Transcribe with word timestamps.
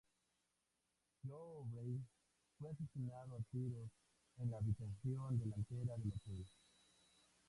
Joe 1.23 1.63
Byrne 1.71 2.01
fue 2.57 2.69
asesinado 2.71 3.35
a 3.37 3.41
tiros 3.51 3.91
en 4.39 4.49
la 4.49 4.57
habitación 4.57 5.37
delantera 5.37 5.95
del 5.99 6.13
hotel. 6.13 6.45